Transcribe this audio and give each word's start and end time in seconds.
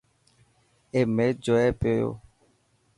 اي 0.93 0.99
ميچ 1.15 1.35
جوئي 1.45 1.69
پيو. 1.79 2.07